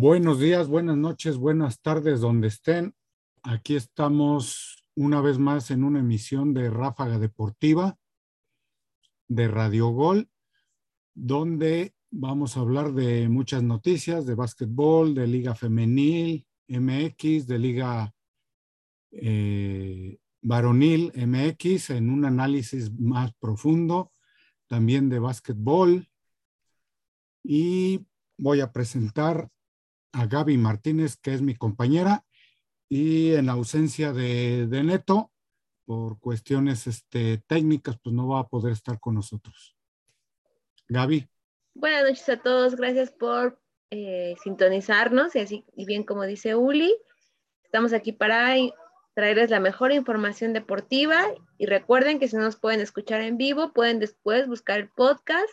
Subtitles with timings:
[0.00, 2.94] Buenos días, buenas noches, buenas tardes, donde estén.
[3.42, 7.98] Aquí estamos una vez más en una emisión de Ráfaga Deportiva
[9.26, 10.30] de Radio Gol,
[11.14, 18.14] donde vamos a hablar de muchas noticias de básquetbol, de Liga Femenil, MX, de Liga
[19.10, 24.12] eh, Varonil MX, en un análisis más profundo,
[24.68, 26.08] también de básquetbol.
[27.42, 29.50] Y voy a presentar
[30.12, 32.24] a Gaby Martínez, que es mi compañera,
[32.88, 35.30] y en ausencia de, Neto,
[35.84, 39.76] por cuestiones este, técnicas, pues no va a poder estar con nosotros.
[40.88, 41.28] Gaby.
[41.74, 46.94] Buenas noches a todos, gracias por eh, sintonizarnos y así, y bien como dice Uli,
[47.62, 48.54] estamos aquí para
[49.14, 53.72] traerles la mejor información deportiva y recuerden que si no nos pueden escuchar en vivo,
[53.72, 55.50] pueden después buscar el podcast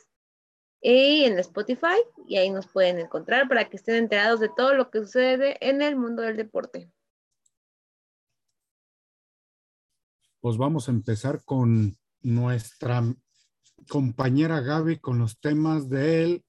[0.87, 4.91] y en Spotify y ahí nos pueden encontrar para que estén enterados de todo lo
[4.91, 6.91] que sucede en el mundo del deporte.
[10.39, 13.01] Pues vamos a empezar con nuestra
[13.89, 16.43] compañera Gaby con los temas de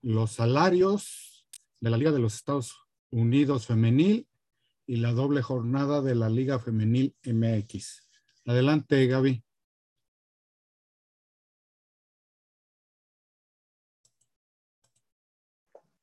[0.00, 1.46] los salarios
[1.78, 2.74] de la Liga de los Estados
[3.10, 4.26] Unidos Femenil
[4.86, 8.08] y la doble jornada de la Liga Femenil MX.
[8.46, 9.44] Adelante, Gaby.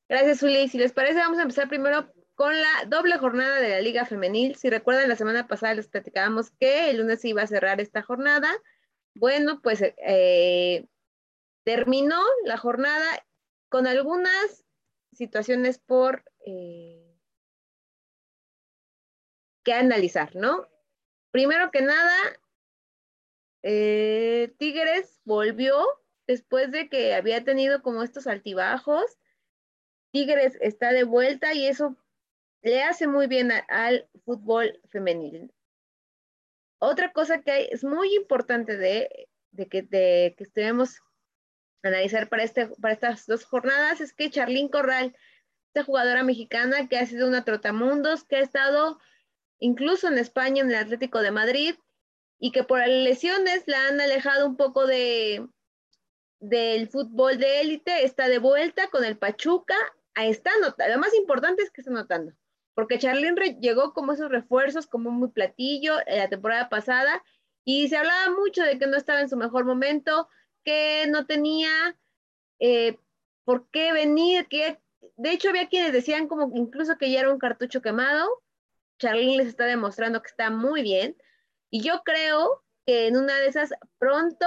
[0.08, 0.68] Gracias, Uli.
[0.68, 4.54] Si les parece, vamos a empezar primero con la doble jornada de la Liga Femenil.
[4.54, 8.48] Si recuerdan, la semana pasada les platicábamos que el lunes iba a cerrar esta jornada.
[9.14, 10.86] Bueno, pues eh,
[11.64, 13.26] terminó la jornada
[13.68, 14.64] con algunas
[15.12, 17.18] situaciones por eh,
[19.64, 20.68] que analizar, ¿no?
[21.32, 22.16] Primero que nada,
[23.62, 25.84] eh, Tigres volvió
[26.28, 29.18] después de que había tenido como estos altibajos
[30.16, 31.94] Tigres está de vuelta y eso
[32.62, 35.52] le hace muy bien al fútbol femenil.
[36.78, 39.28] Otra cosa que es muy importante de,
[39.68, 40.34] que, de,
[41.82, 45.14] analizar para, este, para estas dos jornadas es que Charlín Corral,
[45.66, 48.98] esta jugadora mexicana que ha sido una trotamundos, que ha estado
[49.58, 51.74] incluso en España, en el Atlético de Madrid,
[52.38, 55.46] y que por lesiones la han alejado un poco de
[56.40, 59.76] del fútbol de élite, está de vuelta con el Pachuca
[60.16, 62.32] está notando, lo más importante es que está notando,
[62.74, 67.22] porque Charlene llegó como esos refuerzos, como muy platillo en la temporada pasada,
[67.64, 70.28] y se hablaba mucho de que no estaba en su mejor momento,
[70.64, 71.98] que no tenía
[72.58, 72.98] eh,
[73.44, 74.80] por qué venir, que
[75.16, 78.28] de hecho había quienes decían como incluso que ya era un cartucho quemado,
[78.98, 81.16] Charlene les está demostrando que está muy bien,
[81.70, 84.46] y yo creo que en una de esas pronto,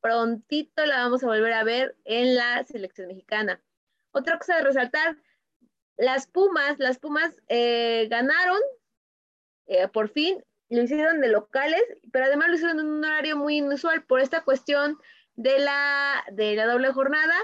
[0.00, 3.62] prontito la vamos a volver a ver en la selección mexicana.
[4.12, 5.16] Otra cosa de resaltar,
[5.96, 8.60] las Pumas, las Pumas eh, ganaron,
[9.66, 11.82] eh, por fin, lo hicieron de locales,
[12.12, 14.98] pero además lo hicieron en un horario muy inusual por esta cuestión
[15.34, 17.34] de la, de la doble jornada,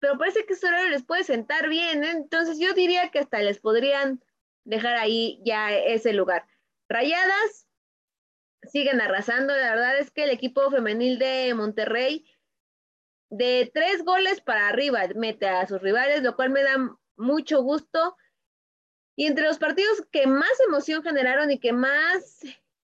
[0.00, 2.10] pero parece que ese horario les puede sentar bien, ¿eh?
[2.10, 4.22] entonces yo diría que hasta les podrían
[4.64, 6.46] dejar ahí ya ese lugar.
[6.88, 7.66] Rayadas
[8.62, 12.26] siguen arrasando, la verdad es que el equipo femenil de Monterrey
[13.30, 18.16] de tres goles para arriba mete a sus rivales, lo cual me da mucho gusto.
[19.16, 22.40] Y entre los partidos que más emoción generaron y que más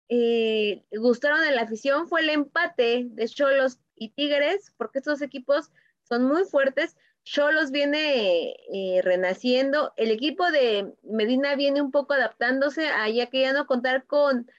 [0.09, 5.71] eh, gustaron en la afición fue el empate de Cholos y Tigres, porque estos equipos
[6.03, 6.97] son muy fuertes.
[7.23, 13.41] Cholos viene eh, renaciendo, el equipo de Medina viene un poco adaptándose a ya que
[13.41, 14.51] ya no contar con,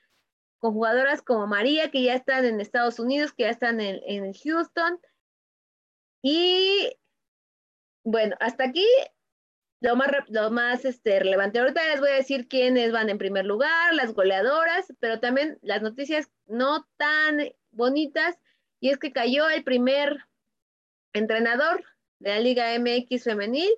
[0.58, 4.34] con jugadoras como María, que ya están en Estados Unidos, que ya están en, en
[4.34, 5.00] Houston
[6.28, 6.98] y
[8.04, 8.88] bueno, hasta aquí
[9.80, 11.60] lo más, lo más este, relevante.
[11.60, 15.84] Ahorita les voy a decir quiénes van en primer lugar, las goleadoras, pero también las
[15.84, 18.40] noticias no tan bonitas.
[18.80, 20.26] Y es que cayó el primer
[21.14, 21.84] entrenador
[22.18, 23.70] de la Liga MX femenil.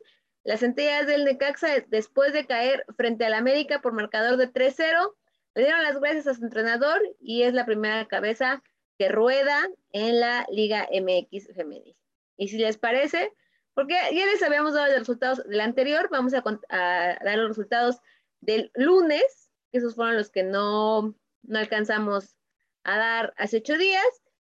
[0.46, 5.16] Las centellas del Necaxa, después de caer frente al América por marcador de 3-0,
[5.56, 8.64] le dieron las gracias a su entrenador y es la primera cabeza
[8.98, 11.98] que rueda en la Liga MX femenil.
[12.38, 13.34] Y si les parece,
[13.74, 17.98] porque ya les habíamos dado los resultados del anterior, vamos a, dar los resultados
[18.40, 22.36] del lunes, que esos fueron los que no, no alcanzamos
[22.84, 24.06] a dar hace ocho días.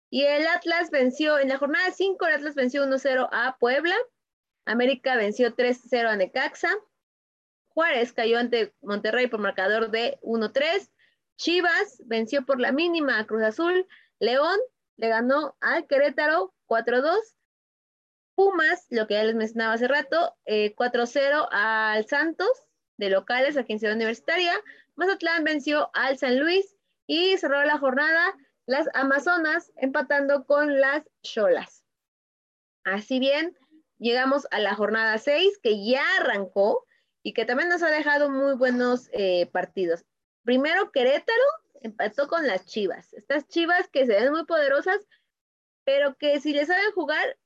[0.09, 3.95] Y el Atlas venció, en la jornada 5, el Atlas venció 1-0 a Puebla.
[4.65, 6.69] América venció 3-0 a Necaxa.
[7.69, 10.89] Juárez cayó ante Monterrey por marcador de 1-3.
[11.37, 13.87] Chivas venció por la mínima a Cruz Azul.
[14.19, 14.57] León
[14.97, 17.17] le ganó al Querétaro 4-2.
[18.35, 22.49] Pumas, lo que ya les mencionaba hace rato, 4-0 eh, al Santos
[22.97, 24.53] de locales aquí en Ciudad Universitaria.
[24.95, 26.75] Mazatlán venció al San Luis
[27.07, 28.35] y cerró la jornada
[28.65, 31.83] las Amazonas empatando con las Cholas.
[32.83, 33.57] Así bien,
[33.97, 36.85] llegamos a la jornada 6 que ya arrancó
[37.23, 40.05] y que también nos ha dejado muy buenos eh, partidos.
[40.43, 41.43] Primero Querétaro
[41.81, 43.13] empató con las Chivas.
[43.13, 44.99] Estas Chivas que se ven muy poderosas,
[45.83, 47.37] pero que si le saben jugar,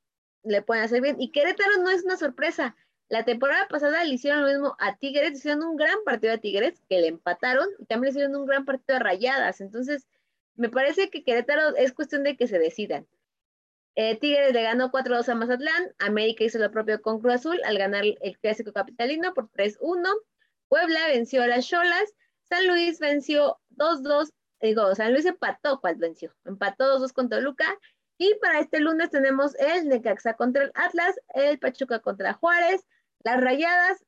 [0.44, 1.19] le pueden hacer bien.
[1.19, 2.75] Y Querétaro no es una sorpresa.
[3.09, 6.81] La temporada pasada le hicieron lo mismo a Tigres, hicieron un gran partido a Tigres,
[6.88, 9.62] que le empataron, y también le hicieron un gran partido a Rayadas.
[9.62, 10.07] Entonces,
[10.56, 13.07] me parece que Querétaro es cuestión de que se decidan.
[13.95, 17.77] Eh, Tigres le ganó 4-2 a Mazatlán, América hizo lo propio con Cruz Azul al
[17.77, 20.07] ganar el clásico capitalino por 3-1,
[20.69, 22.13] Puebla venció a las Cholas,
[22.44, 24.31] San Luis venció 2-2,
[24.62, 26.33] digo, San Luis empató, ¿cuál venció?
[26.45, 27.65] Empató 2-2 contra Luca,
[28.19, 32.86] y para este lunes tenemos el Necaxa contra el Atlas, el Pachuca contra Juárez,
[33.24, 34.06] las Rayadas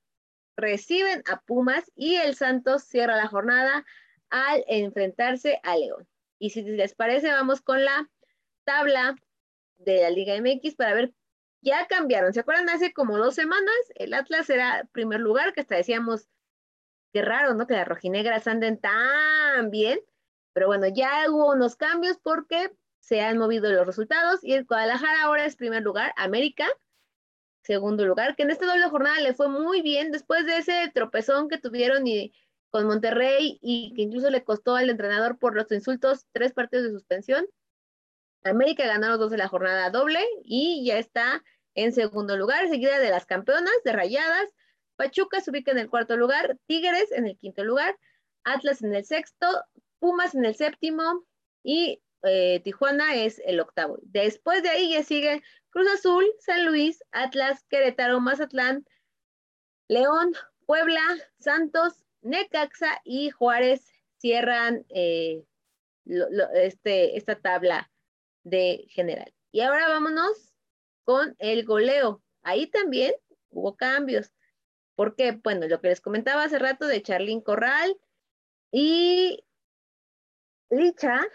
[0.58, 3.86] reciben a Pumas y el Santos cierra la jornada
[4.30, 6.08] al enfrentarse a León.
[6.40, 8.10] Y si les parece, vamos con la
[8.66, 9.16] tabla
[9.78, 11.14] de la Liga MX para ver,
[11.62, 12.34] ya cambiaron.
[12.34, 12.70] ¿Se acuerdan?
[12.70, 16.28] Hace como dos semanas el Atlas era primer lugar, que hasta decíamos,
[17.14, 17.66] qué raro, ¿no?
[17.66, 20.02] Que las rojinegras anden tan bien.
[20.52, 25.24] Pero bueno, ya hubo unos cambios porque se han movido los resultados y el Guadalajara
[25.24, 26.66] ahora es primer lugar, América
[27.64, 31.48] segundo lugar, que en esta doble jornada le fue muy bien después de ese tropezón
[31.48, 32.34] que tuvieron y,
[32.70, 36.92] con Monterrey y que incluso le costó al entrenador por los insultos tres partidos de
[36.92, 37.46] suspensión.
[38.44, 41.44] América ganó los dos de la jornada doble y ya está
[41.76, 44.50] en segundo lugar, seguida de las campeonas de Rayadas.
[44.96, 47.98] Pachuca se ubica en el cuarto lugar, Tigres en el quinto lugar,
[48.44, 49.48] Atlas en el sexto,
[50.00, 51.26] Pumas en el séptimo
[51.64, 53.98] y eh, Tijuana es el octavo.
[54.04, 58.86] Después de ahí ya sigue Cruz Azul, San Luis, Atlas, Querétaro, Mazatlán,
[59.88, 60.34] León,
[60.66, 61.02] Puebla,
[61.40, 63.86] Santos, Necaxa y Juárez
[64.18, 65.44] cierran eh,
[66.54, 67.92] este, esta tabla
[68.44, 69.34] de general.
[69.52, 70.54] Y ahora vámonos
[71.04, 72.24] con el goleo.
[72.44, 73.14] Ahí también
[73.50, 74.32] hubo cambios.
[74.96, 77.98] Porque, bueno, lo que les comentaba hace rato de Charlín Corral
[78.72, 79.44] y
[80.70, 81.28] Licha,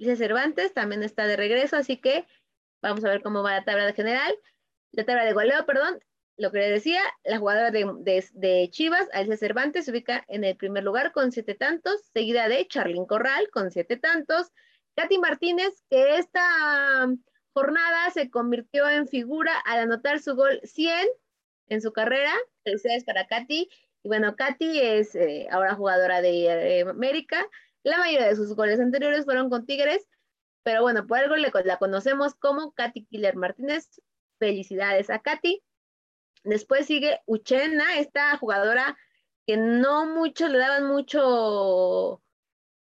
[0.00, 2.26] Licha Cervantes también está de regreso, así que
[2.82, 4.34] Vamos a ver cómo va la tabla de general.
[4.92, 6.00] La tabla de goleo, perdón.
[6.36, 10.84] Lo que le decía, la jugadora de, Chivas, Alicia Cervantes, se ubica en el primer
[10.84, 14.50] lugar con siete tantos, seguida de Charlín Corral con siete tantos.
[14.96, 17.06] Katy Martínez, que esta
[17.52, 21.06] jornada se convirtió en figura al anotar su gol 100
[21.68, 22.32] en su carrera.
[22.64, 23.68] Felicidades para Katy.
[24.02, 27.46] Y bueno, Katy es eh, ahora jugadora de eh, América.
[27.82, 30.06] La mayoría de sus goles anteriores fueron con Tigres
[30.62, 33.88] pero bueno, por algo la conocemos como Katy Killer Martínez.
[34.38, 35.62] Felicidades a Katy.
[36.44, 38.96] Después sigue Uchena, esta jugadora
[39.46, 42.22] que no muchos le daban mucho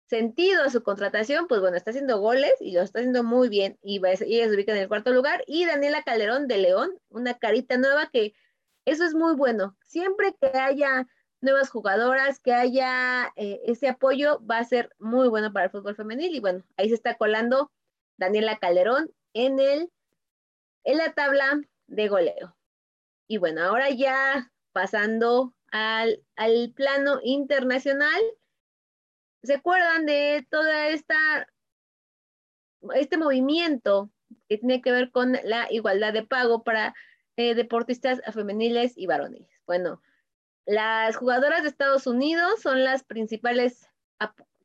[0.07, 3.77] sentido a su contratación, pues bueno, está haciendo goles y lo está haciendo muy bien
[3.81, 5.43] y, ella se ubica en el cuarto lugar.
[5.47, 8.33] Y Daniela Calderón de León, una carita nueva que
[8.85, 9.77] eso es muy bueno.
[9.83, 11.07] Siempre que haya
[11.45, 15.95] nuevas jugadoras, que haya eh, ese apoyo, va a ser muy bueno para el fútbol
[15.95, 16.35] femenil.
[16.35, 17.71] Y bueno, ahí se está colando
[18.17, 19.91] Daniela Calderón en, el,
[20.83, 22.57] en la tabla de goleo.
[23.27, 28.21] Y bueno, ahora ya pasando al, al plano internacional,
[29.43, 31.47] ¿se acuerdan de toda esta
[32.93, 34.11] este movimiento
[34.47, 36.93] que tiene que ver con la igualdad de pago para
[37.35, 39.49] eh, deportistas femeniles y varoniles?
[39.65, 40.01] Bueno,
[40.65, 43.87] las jugadoras de Estados Unidos son las principales,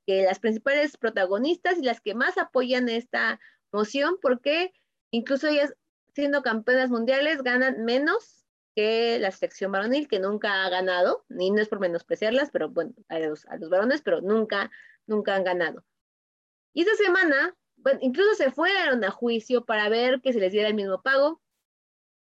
[0.06, 3.38] que las principales protagonistas y las que más apoyan esta
[3.72, 4.72] moción porque
[5.10, 5.74] incluso ellas
[6.14, 11.60] siendo campeonas mundiales ganan menos que la selección varonil que nunca ha ganado, ni no
[11.60, 14.70] es por menospreciarlas, pero bueno, a los, a los varones, pero nunca,
[15.06, 15.84] nunca han ganado.
[16.72, 17.56] Y esta semana,
[18.00, 21.40] incluso se fueron a juicio para ver que se les diera el mismo pago.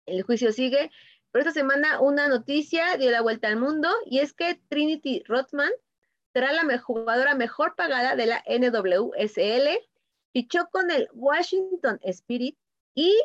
[0.05, 0.91] El juicio sigue
[1.31, 5.71] pero esta semana una noticia dio la vuelta al mundo y es que Trinity Rothman
[6.33, 9.79] será la jugadora mejor pagada de la NWSL.
[10.31, 12.57] Fichó con el Washington Spirit
[12.93, 13.19] y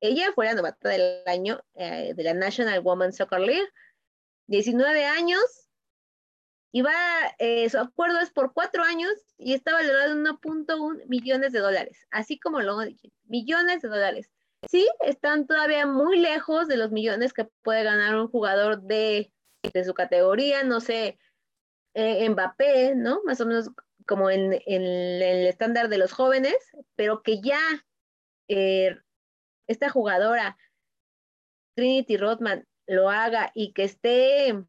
[0.00, 3.68] ella fue la novata del año eh, de la National Women's Soccer League.
[4.46, 5.64] 19 años
[6.74, 6.82] y
[7.38, 12.04] eh, su acuerdo es por cuatro años y está valorado en 1.1 millones de dólares,
[12.10, 12.78] así como lo
[13.26, 14.28] millones de dólares.
[14.70, 19.32] Sí, están todavía muy lejos de los millones que puede ganar un jugador de,
[19.84, 21.18] su categoría, no sé,
[21.94, 23.20] eh, Mbappé, ¿no?
[23.24, 23.70] Más o menos
[24.06, 26.56] como en, el estándar de los jóvenes,
[26.96, 27.60] pero que ya
[28.48, 28.96] eh,
[29.66, 30.58] esta jugadora
[31.74, 34.62] Trinity Rodman lo haga y que esté,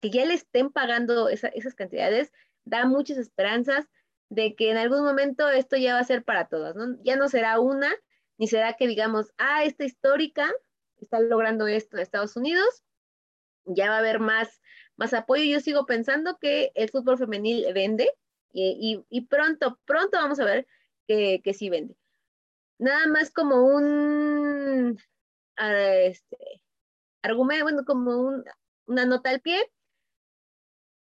[0.00, 2.32] que ya le estén pagando esas cantidades,
[2.64, 3.86] da muchas esperanzas
[4.28, 6.96] de que en algún momento esto ya va a ser para todas, ¿no?
[7.02, 7.90] Ya no será una,
[8.38, 10.50] ni será que digamos, ah, esta histórica
[11.00, 12.82] está logrando esto en Estados Unidos,
[13.64, 14.60] ya va a haber más,
[14.96, 15.44] más apoyo.
[15.44, 18.10] Yo sigo pensando que el fútbol femenil vende
[18.52, 20.66] y, pronto, pronto vamos a ver
[21.06, 21.96] que, que sí vende.
[22.78, 24.98] Nada más como un
[25.56, 26.36] ah, este,
[27.22, 28.42] argumento, bueno, como
[28.86, 29.70] una nota al pie.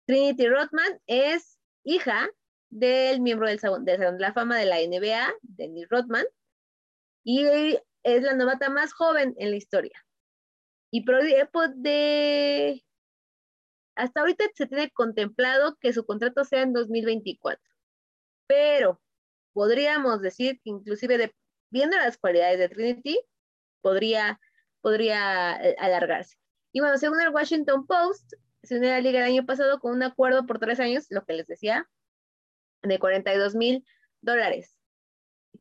[0.06, 2.30] Trinity Rodman es hija
[2.70, 6.26] del miembro del Salón de la Fama de la NBA, Dennis Rodman,
[7.24, 10.06] y es la novata más joven en la historia.
[10.92, 11.06] Y
[11.76, 12.84] de,
[13.96, 17.62] hasta ahorita se tiene contemplado que su contrato sea en 2024,
[18.48, 19.02] pero
[19.54, 21.36] podríamos decir que inclusive
[21.70, 23.20] viendo las cualidades de Trinity,
[23.82, 24.40] podría,
[24.82, 26.36] podría eh, alargarse.
[26.72, 28.34] Y bueno, según el Washington Post,
[28.64, 31.26] se unió a la liga el año pasado con un acuerdo por tres años, lo
[31.26, 31.90] que les decía,
[32.82, 33.86] de 42 mil
[34.22, 34.76] dólares,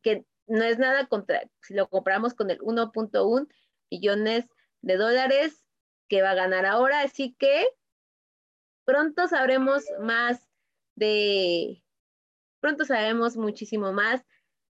[0.01, 3.47] que no es nada contra, si lo compramos con el 1.1
[3.89, 4.45] millones
[4.81, 5.65] de dólares
[6.07, 7.67] que va a ganar ahora, así que
[8.85, 10.47] pronto sabremos más
[10.95, 11.83] de,
[12.59, 14.25] pronto sabremos muchísimo más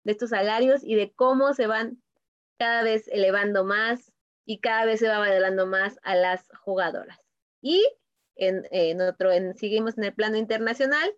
[0.03, 2.01] de estos salarios y de cómo se van
[2.57, 4.13] cada vez elevando más
[4.45, 7.19] y cada vez se va valorando más a las jugadoras.
[7.61, 7.85] Y
[8.35, 11.13] en, en otro, en, seguimos en el plano internacional,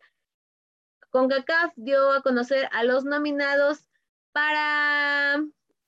[1.09, 3.86] CONCACAF dio a conocer a los nominados
[4.37, 5.43] para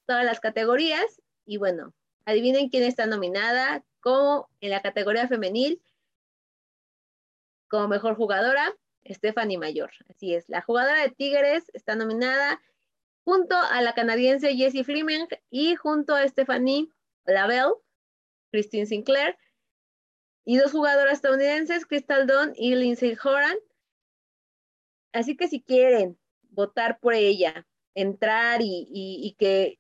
[0.07, 1.93] todas las categorías y bueno,
[2.25, 5.79] adivinen quién está nominada como en la categoría femenil
[7.67, 8.73] como mejor jugadora,
[9.05, 9.91] Stephanie Mayor.
[10.09, 12.59] Así es, la jugadora de Tigres está nominada
[13.23, 16.89] junto a la canadiense Jessie Fleming y junto a Stephanie
[17.25, 17.75] Lavelle,
[18.51, 19.37] Christine Sinclair,
[20.43, 23.57] y dos jugadoras estadounidenses, Crystal Dunn y Lindsay Horan,
[25.11, 26.17] Así que si quieren
[26.49, 29.79] votar por ella, entrar y, que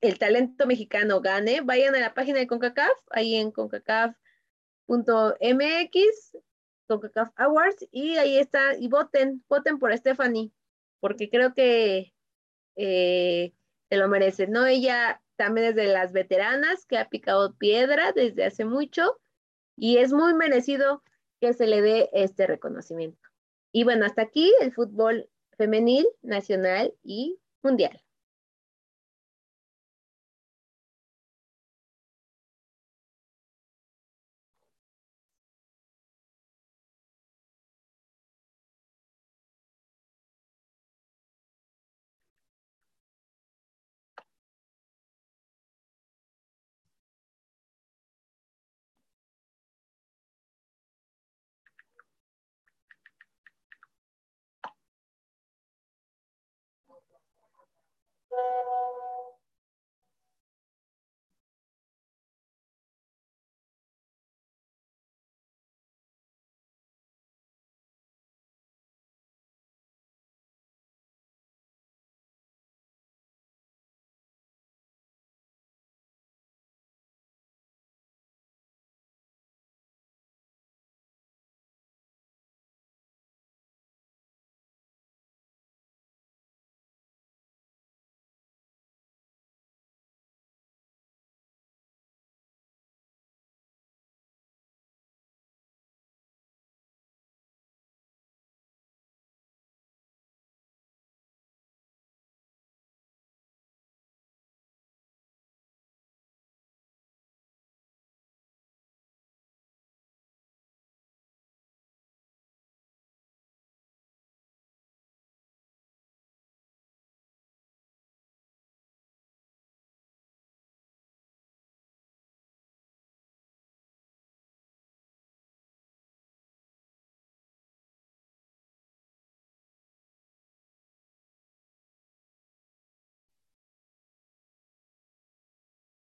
[0.00, 4.16] el talento mexicano gane, vayan a la página de CONCACAF, ahí en concacaf.mx,
[6.86, 10.52] CONCACAF Awards, y ahí está, y voten, voten por Stephanie,
[11.00, 12.12] porque creo que
[12.76, 13.52] eh,
[13.88, 14.66] se lo merece, ¿no?
[14.66, 19.18] Ella también es de las veteranas que ha picado piedra desde hace mucho,
[19.76, 21.02] y es muy merecido
[21.40, 23.28] que se le dé este reconocimiento.
[23.72, 28.00] Y bueno, hasta aquí el fútbol femenil, nacional y mundial.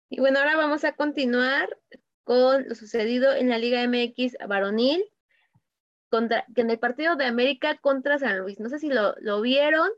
[0.09, 1.69] Y bueno, ahora vamos a continuar
[2.23, 5.03] con lo sucedido en la Liga MX varonil,
[6.09, 8.59] contra, en el partido de América contra San Luis.
[8.59, 9.89] No sé si lo, lo vieron,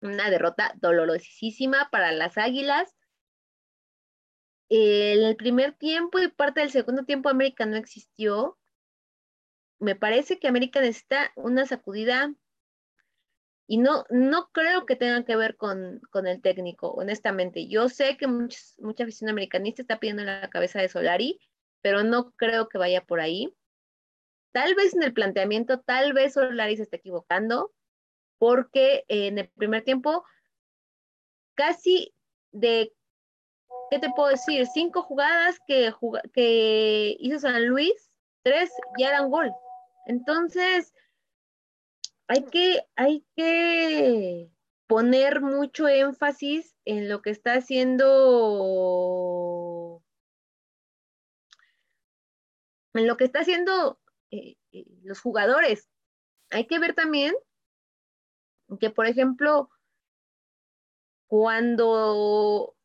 [0.00, 2.94] una derrota dolorosísima para las Águilas.
[4.68, 8.56] En el primer tiempo y parte del segundo tiempo América no existió.
[9.80, 12.32] Me parece que América necesita una sacudida
[13.70, 17.68] Y no, no creo que tenga que ver con, el técnico, honestamente.
[17.68, 21.38] Yo sé que mucha afición americanista está pidiendo la cabeza de Solari,
[21.82, 23.54] pero no creo que vaya por ahí.
[24.52, 27.70] Tal vez en el planteamiento, tal vez Solari se esté equivocando,
[28.38, 30.24] porque en el primer tiempo,
[31.54, 32.14] casi
[32.52, 32.94] de,
[33.90, 34.66] ¿qué te puedo decir?
[34.72, 35.92] Cinco jugadas que,
[36.32, 38.10] que hizo San Luis,
[38.42, 39.52] tres ya eran gol.
[40.06, 40.94] Entonces,
[42.28, 44.52] hay que, hay que
[44.86, 48.04] poner mucho énfasis en lo que está haciendo,
[52.92, 53.98] en lo que está haciendo
[54.30, 55.88] eh, eh, los jugadores.
[56.50, 57.34] Hay que ver también
[58.78, 59.70] que, por ejemplo,
[61.28, 62.76] cuando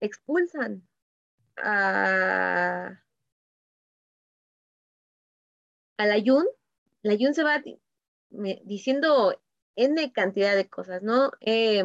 [0.00, 0.88] expulsan
[1.58, 3.02] a,
[5.98, 6.46] a la Yun,
[7.02, 7.62] la Yun se va
[8.64, 9.40] diciendo
[9.76, 11.32] N cantidad de cosas, ¿no?
[11.40, 11.84] Eh,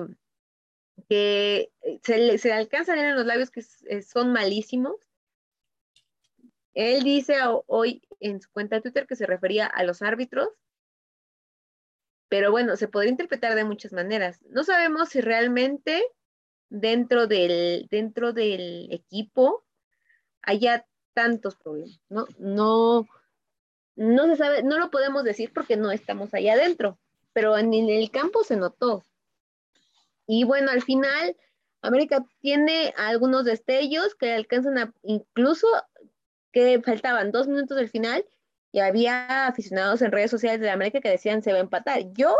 [1.07, 1.71] que
[2.03, 4.95] se le, se alcanza a en los labios que eh, son malísimos.
[6.73, 7.35] Él dice
[7.67, 10.49] hoy en su cuenta de Twitter que se refería a los árbitros,
[12.29, 14.39] pero bueno, se podría interpretar de muchas maneras.
[14.49, 16.03] No sabemos si realmente
[16.69, 19.65] dentro del, dentro del equipo
[20.43, 22.27] haya tantos problemas, ¿no?
[22.37, 23.07] No,
[23.99, 26.97] no se sabe, no lo podemos decir porque no estamos allá adentro,
[27.33, 29.03] pero en, el campo se notó.
[30.25, 31.35] Y bueno, al final,
[31.81, 35.67] América tiene algunos destellos que alcanzan a, incluso
[36.53, 38.25] que faltaban dos minutos del final
[38.71, 42.13] y había aficionados en redes sociales de América que decían se va a empatar.
[42.13, 42.37] Yo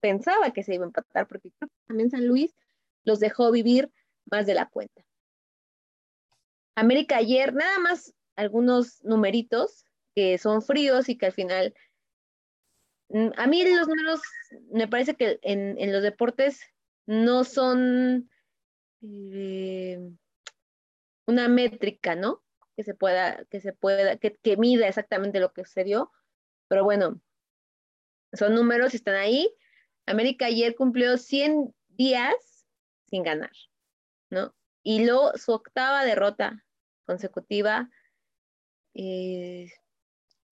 [0.00, 1.50] pensaba que se iba a empatar porque
[1.86, 2.54] también San Luis
[3.04, 3.92] los dejó vivir
[4.30, 5.04] más de la cuenta.
[6.74, 11.74] América ayer, nada más algunos numeritos, que son fríos y que al final,
[13.08, 14.20] mm, a mí los números
[14.70, 16.60] me parece que en, los deportes
[17.06, 18.30] no son
[19.02, 19.98] eh,
[21.26, 22.42] una métrica, ¿no?
[22.76, 26.10] Que se pueda, que se pueda, que, que mida exactamente lo que sucedió,
[26.68, 27.20] pero bueno,
[28.32, 29.54] son números y están ahí.
[30.06, 32.66] América ayer cumplió 100 días
[33.08, 33.52] sin ganar,
[34.30, 34.54] ¿no?
[34.82, 36.64] Y luego su octava derrota
[37.04, 37.90] consecutiva.
[38.94, 39.70] Eh,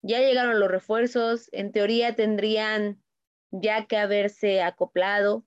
[0.03, 3.03] ya llegaron los refuerzos, en teoría tendrían
[3.51, 5.45] ya que haberse acoplado.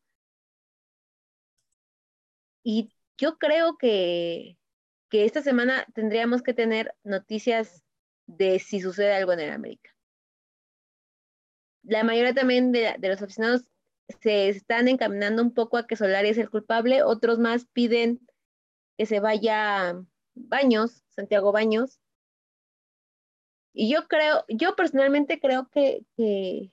[2.63, 4.57] Y yo creo que,
[5.11, 7.83] esta semana tendríamos que tener noticias
[8.25, 9.91] de si sucede algo en el América.
[11.83, 13.61] La mayoría también de, de los aficionados
[14.21, 18.27] se están encaminando un poco a que Solari es el culpable, otros más piden
[18.97, 21.99] que se vaya Baños, Santiago Baños,
[23.73, 26.71] y yo creo, yo personalmente creo que, que,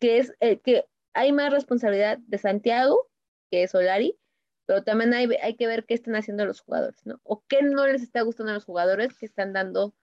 [0.00, 3.08] es, eh, que hay más responsabilidad de Santiago
[3.50, 4.18] que de Solari,
[4.66, 7.20] pero también hay, hay que ver qué están haciendo los jugadores, ¿no?
[7.24, 9.94] O qué no les está gustando a los jugadores que están dando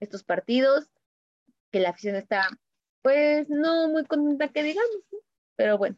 [0.00, 0.88] estos partidos,
[1.70, 2.48] que la afición está,
[3.02, 4.90] pues, no muy contenta que digamos,
[5.56, 5.96] pero bueno.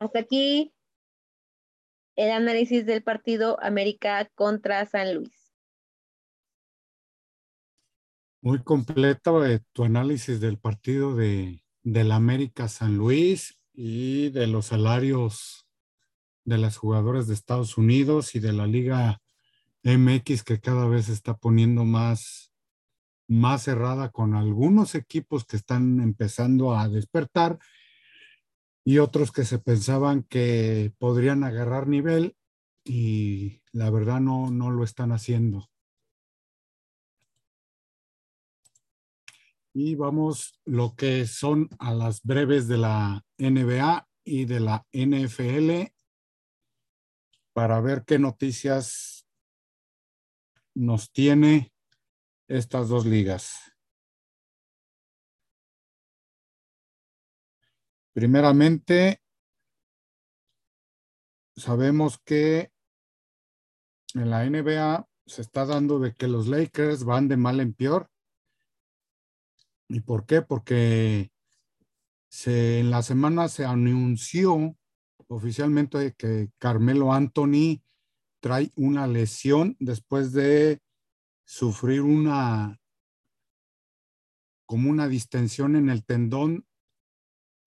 [0.00, 0.74] Hasta aquí
[2.16, 5.43] el análisis del partido América contra San Luis.
[8.44, 14.66] Muy completa eh, tu análisis del partido de, del América San Luis y de los
[14.66, 15.66] salarios
[16.44, 19.22] de las jugadoras de Estados Unidos y de la Liga
[19.82, 22.52] MX que cada vez está poniendo más,
[23.28, 27.58] más cerrada con algunos equipos que están empezando a despertar
[28.84, 32.36] y otros que se pensaban que podrían agarrar nivel
[32.84, 35.70] y la verdad no, no lo están haciendo.
[39.76, 45.92] Y vamos lo que son a las breves de la NBA y de la NFL
[47.52, 49.26] para ver qué noticias
[50.74, 51.72] nos tiene
[52.46, 53.72] estas dos ligas.
[58.12, 59.20] Primeramente,
[61.56, 62.70] sabemos que
[64.14, 68.13] en la NBA se está dando de que los Lakers van de mal en peor
[69.88, 70.42] ¿Y por qué?
[70.42, 71.30] Porque
[72.28, 74.76] se, en la semana se anunció
[75.28, 77.82] oficialmente que Carmelo Anthony
[78.40, 80.80] trae una lesión después de
[81.44, 82.80] sufrir una
[84.66, 86.66] como una distensión en el tendón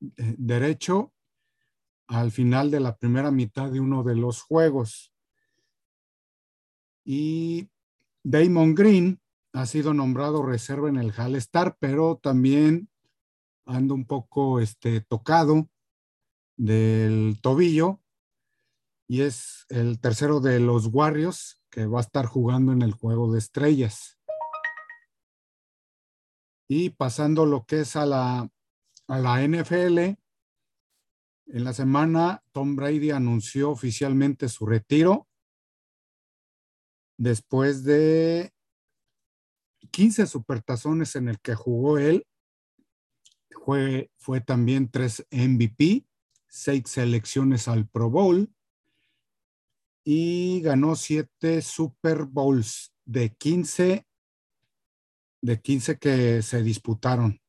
[0.02, 1.14] eh, derecho
[2.08, 5.14] al final de la primera mitad de uno de los juegos.
[7.04, 7.70] Y
[8.24, 9.22] Damon Green
[9.58, 12.90] ha sido nombrado reserva en el Hall Star, pero también
[13.66, 15.68] anda un poco este, tocado
[16.58, 18.00] del tobillo
[19.08, 23.32] y es el tercero de los Warriors que va a estar jugando en el juego
[23.32, 24.20] de estrellas.
[26.70, 28.52] Y pasando lo que es a la,
[29.08, 29.98] a la NFL,
[31.48, 35.28] en la semana Tom Brady anunció oficialmente su retiro
[37.18, 38.54] después de
[39.88, 42.26] 15 supertazones en el que jugó él.
[43.66, 44.10] Fue,
[44.46, 46.06] también tres MVP,
[46.48, 48.50] seis selecciones al Pro Bowl
[50.06, 54.08] y ganó siete Super Bowls de 15,
[55.42, 57.42] de 15 que se disputaron.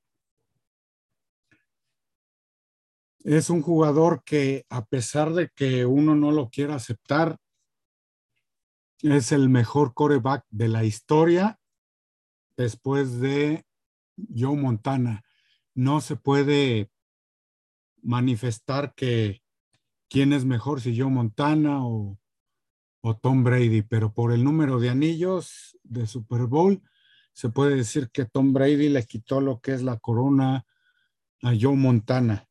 [3.23, 7.39] Es un jugador que a pesar de que uno no lo quiera aceptar,
[9.03, 11.58] es el mejor coreback de la historia
[12.59, 13.65] después de
[14.37, 15.25] Joe Montana.
[15.75, 16.91] No se puede
[18.03, 19.43] manifestar que
[20.11, 22.19] quién es mejor, si Joe Montana o
[23.23, 26.83] Tom Brady, pero por el número de anillos de Super Bowl,
[27.33, 30.67] se puede decir que Tom Brady le quitó lo que es la corona
[31.43, 32.47] a Joe Montana.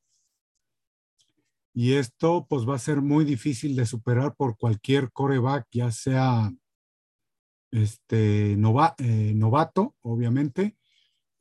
[1.74, 6.52] Y esto pues va a ser muy difícil de superar por cualquier coreback, ya sea
[7.72, 10.78] este eh, novato, obviamente,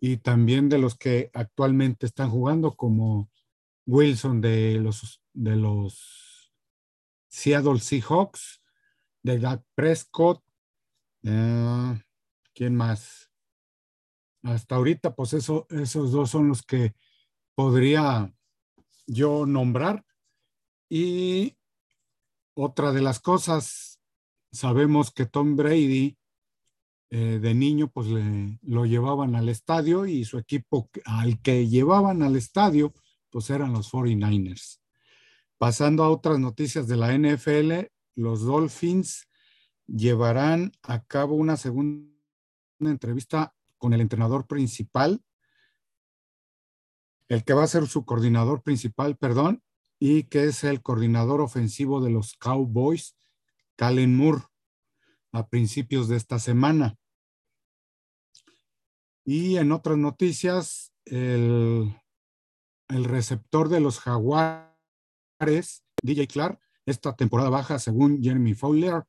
[0.01, 3.31] y también de los que actualmente están jugando, como
[3.87, 6.53] Wilson de los, de los
[7.29, 8.62] Seattle Seahawks,
[9.23, 10.43] de Dak Prescott.
[11.23, 12.03] Eh,
[12.55, 13.31] ¿Quién más?
[14.43, 16.95] Hasta ahorita, pues eso, esos dos son los que
[17.55, 18.33] podría
[19.07, 20.05] yo nombrar.
[20.89, 21.57] Y
[22.55, 23.96] otra de las cosas,
[24.57, 26.16] sabemos que Tom Brady
[27.11, 28.09] eh, de niño, pues
[28.62, 32.92] lo llevaban al estadio y su equipo al que llevaban al estadio,
[33.31, 34.81] pues eran los 49ers.
[35.57, 39.29] Pasando a otras noticias de la NFL, los Dolphins
[39.87, 42.11] llevarán a cabo una segunda
[42.81, 45.23] entrevista con el entrenador principal,
[47.29, 49.62] el que va a ser su coordinador principal, perdón,
[49.99, 53.16] y que es el coordinador ofensivo de los Cowboys,
[53.77, 54.43] Calen Moore,
[55.33, 56.97] a principios de esta semana.
[59.25, 61.95] Y en otras noticias, el,
[62.89, 69.05] el receptor de los Jaguares, DJ Clark, esta temporada baja, según Jeremy Fowler,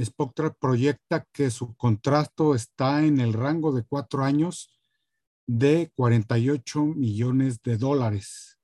[0.00, 4.78] Spectra proyecta que su contrato está en el rango de cuatro años
[5.46, 8.60] de 48 millones de dólares.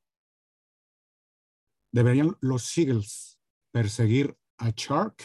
[1.90, 3.40] ¿Deberían los Eagles
[3.72, 4.36] perseguir
[4.72, 5.22] a?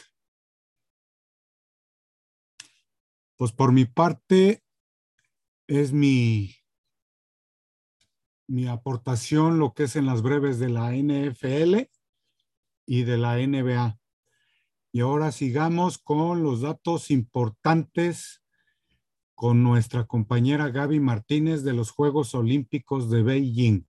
[3.35, 4.63] Pues por mi parte
[5.67, 6.55] es mi,
[8.47, 11.89] mi aportación lo que es en las breves de la NFL
[12.85, 13.99] y de la NBA.
[14.91, 18.43] Y ahora sigamos con los datos importantes
[19.35, 23.85] con nuestra compañera Gaby Martínez de los Juegos Olímpicos de Beijing.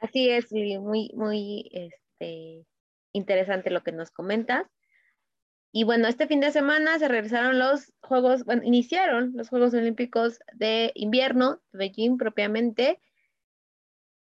[0.00, 2.66] Así es, muy, muy este,
[3.12, 4.66] interesante lo que nos comentas.
[5.74, 10.38] Y bueno, este fin de semana se realizaron los Juegos, bueno, iniciaron los Juegos Olímpicos
[10.52, 13.00] de invierno, de Beijing propiamente,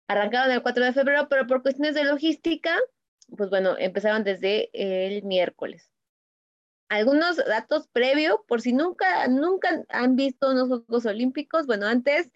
[0.07, 2.77] arrancaron el 4 de febrero, pero por cuestiones de logística,
[3.35, 5.91] pues bueno, empezaron desde el miércoles.
[6.87, 12.29] Algunos datos previos, por si nunca, nunca han visto unos Juegos Olímpicos, bueno, antes,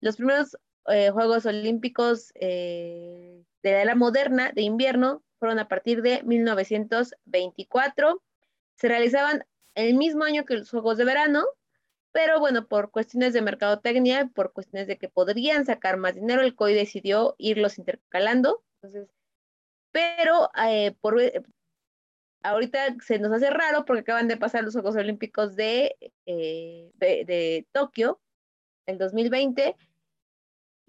[0.00, 0.56] los primeros
[0.88, 8.22] eh, Juegos Olímpicos eh, de la era moderna, de invierno, fueron a partir de 1924.
[8.76, 11.44] Se realizaban el mismo año que los Juegos de Verano,
[12.12, 16.54] pero bueno, por cuestiones de mercadotecnia, por cuestiones de que podrían sacar más dinero, el
[16.54, 18.64] COI decidió irlos intercalando.
[18.82, 19.08] Entonces,
[19.92, 21.42] pero eh, por, eh,
[22.42, 25.96] ahorita se nos hace raro porque acaban de pasar los Juegos Olímpicos de,
[26.26, 28.20] eh, de, de, Tokio,
[28.86, 29.76] el 2020,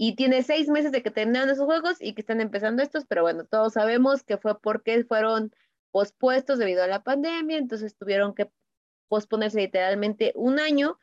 [0.02, 3.22] y tiene seis meses de que terminaron esos Juegos y que están empezando estos, pero
[3.22, 5.54] bueno, todos sabemos que fue porque fueron
[5.92, 8.50] pospuestos debido a la pandemia, entonces tuvieron que
[9.10, 10.98] posponerse literalmente un año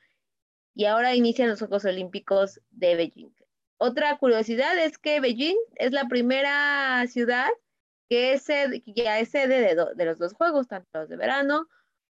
[0.74, 3.34] y ahora inician los Juegos Olímpicos de Beijing.
[3.76, 7.50] Otra curiosidad es que Beijing es la primera ciudad
[8.08, 8.46] que, es
[8.86, 11.68] ya es sede de, los dos Juegos, tanto los de verano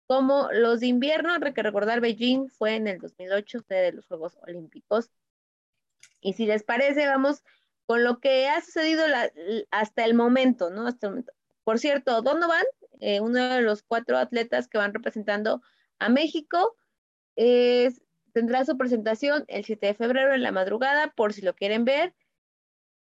[0.09, 1.33] como los de invierno.
[1.33, 5.13] Hay que recordar, Beijing fue en el 2008 sede de los Juegos Olímpicos.
[6.23, 7.43] Y si les parece, vamos
[7.85, 9.05] con lo que ha sucedido
[9.71, 10.87] hasta el momento, ¿no?
[10.87, 11.33] Hasta el momento.
[11.65, 12.65] Por cierto, Donovan,
[13.01, 15.61] eh, uno de los cuatro atletas que van representando
[15.99, 16.77] a México,
[17.37, 18.01] es
[18.33, 22.15] tendrá su presentación el 7 de febrero en la madrugada, por si lo quieren ver.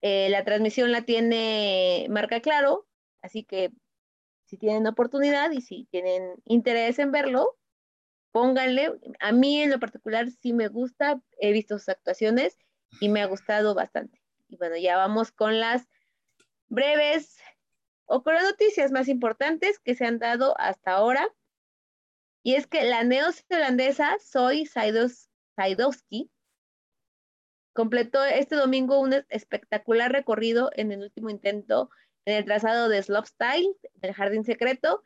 [0.00, 2.86] Eh, la transmisión la tiene Marca Claro,
[3.22, 3.70] así que
[4.44, 7.56] si tienen oportunidad y si tienen interés en verlo,
[8.32, 8.92] pónganle.
[9.20, 12.58] A mí en lo particular sí me gusta, he visto sus actuaciones
[13.00, 14.22] y me ha gustado bastante.
[14.48, 15.86] Y bueno, ya vamos con las
[16.68, 17.38] breves
[18.06, 21.28] o con las noticias más importantes que se han dado hasta ahora.
[22.42, 26.30] Y es que la neozelandesa Zoe Saidowski
[27.72, 31.90] completó este domingo un espectacular recorrido en el último intento
[32.26, 35.02] en el trazado de Slopestyle, del Jardín Secreto,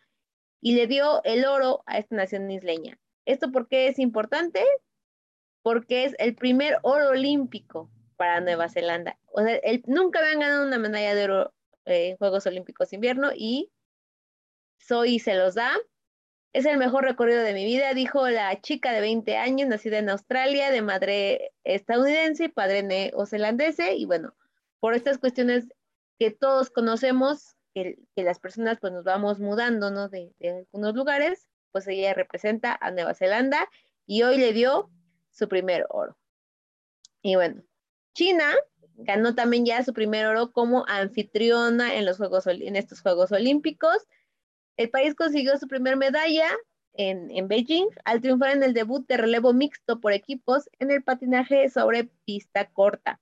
[0.61, 2.99] y le dio el oro a esta nación isleña.
[3.25, 4.65] ¿Esto por qué es importante?
[5.69, 9.19] Porque es el primer oro olímpico para Nueva Zelanda.
[9.27, 11.55] O sea, nunca habían ganado una medalla de oro
[11.85, 13.71] en Juegos Olímpicos de Invierno y
[14.81, 15.71] Zoe se los da.
[16.55, 20.09] Es el mejor recorrido de mi vida, dijo la chica de 20 años, nacida en
[20.09, 23.95] Australia, de madre estadounidense y padre neozelandese.
[23.95, 24.35] Y bueno,
[24.81, 25.69] por estas cuestiones
[26.19, 30.09] que todos conocemos, que, las personas pues nos vamos mudando, ¿no?
[30.09, 33.69] De, de algunos lugares, pues ella representa a Nueva Zelanda
[34.07, 34.89] y hoy le dio
[35.39, 36.17] su primer oro.
[37.23, 37.63] Y bueno,
[38.15, 38.55] China
[38.97, 44.07] ganó también ya su primer oro como anfitriona en, los Juegos, en estos Juegos Olímpicos.
[44.77, 46.49] El país consiguió su primer medalla
[46.95, 51.05] en, en, Beijing al triunfar en el debut de relevo mixto por equipos en el
[51.05, 53.21] patinaje sobre pista corta.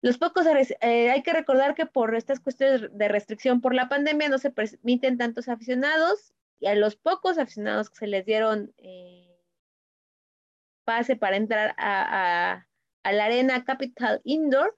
[0.00, 4.28] Los pocos, eh, hay que recordar que por estas cuestiones de restricción por la pandemia
[4.28, 9.27] no se permiten tantos aficionados y a los pocos aficionados que se les dieron eh,
[10.88, 12.64] pase para entrar a
[13.08, 14.74] a la Arena Capital Indoor.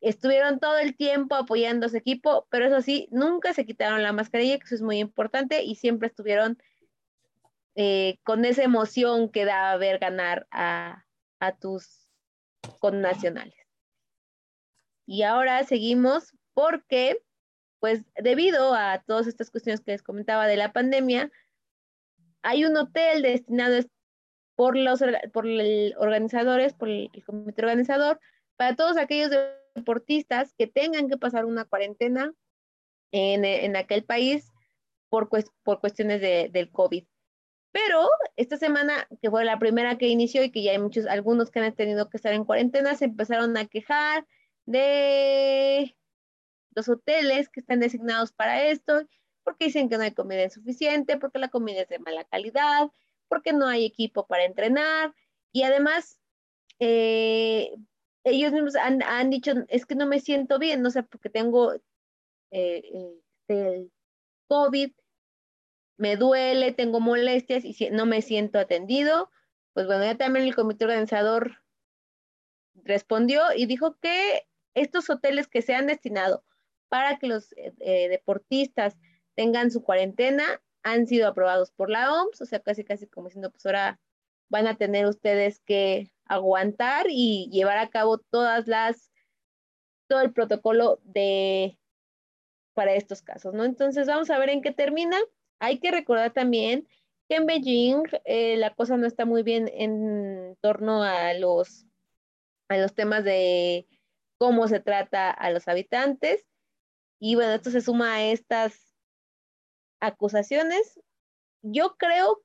[0.00, 4.12] Estuvieron todo el tiempo apoyando a su equipo, pero eso sí, nunca se quitaron la
[4.12, 6.58] mascarilla, que eso es muy importante, y siempre estuvieron
[7.74, 11.04] eh, con esa emoción que da ver ganar a,
[11.38, 12.08] a tus
[12.78, 13.54] connacionales.
[15.06, 17.22] Y ahora seguimos porque,
[17.78, 21.30] pues debido a todas estas cuestiones que les comentaba de la pandemia,
[22.42, 23.76] hay un hotel destinado
[24.60, 28.20] por los por el organizadores, por el, comité organizador,
[28.56, 29.30] para todos aquellos
[29.74, 32.34] deportistas que tengan que pasar una cuarentena
[33.10, 34.52] en, en aquel país
[35.08, 35.30] por,
[35.62, 37.06] por cuestiones de, del COVID.
[37.72, 41.50] Pero esta semana, que fue la primera que inició y que ya hay muchos, algunos
[41.50, 44.26] que han tenido que estar en cuarentena, se empezaron a quejar
[44.66, 45.96] de
[46.74, 49.08] los hoteles que están designados para esto,
[49.42, 52.90] porque dicen que no hay comida suficiente, porque la comida es de mala calidad,
[53.30, 55.14] porque no hay equipo para entrenar
[55.52, 56.18] y además
[56.80, 57.72] eh,
[58.24, 61.80] ellos mismos han, dicho, es que no me siento bien, no sé, porque tengo eh,
[62.50, 63.92] este, el
[64.48, 64.92] COVID,
[65.96, 69.30] me duele, tengo molestias y no me siento atendido.
[69.72, 71.62] Pues bueno, ya también el comité organizador
[72.74, 76.44] respondió y dijo que estos hoteles que se han destinado
[76.88, 78.96] para que los eh, deportistas
[79.34, 83.50] tengan su cuarentena han sido aprobados por la OMS, o sea, casi, casi como diciendo,
[83.50, 84.00] pues ahora
[84.48, 89.12] van a tener ustedes que aguantar y llevar a cabo todas las,
[90.08, 91.78] todo el protocolo de,
[92.74, 93.64] para estos casos, ¿no?
[93.64, 95.18] Entonces, vamos a ver en qué termina.
[95.58, 96.88] Hay que recordar también
[97.28, 101.86] que en Beijing eh, la cosa no está muy bien en torno a los,
[102.68, 103.86] a los temas de
[104.38, 106.44] cómo se trata a los habitantes.
[107.20, 108.89] Y bueno, esto se suma a estas
[110.00, 111.00] acusaciones.
[111.62, 112.42] Yo creo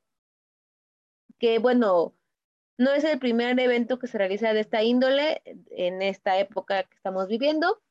[1.40, 2.16] que, bueno,
[2.78, 5.42] no es el primer evento que se realiza de esta índole
[5.72, 7.82] en esta época que estamos viviendo.